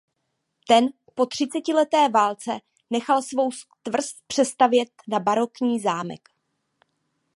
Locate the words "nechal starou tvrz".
2.89-4.13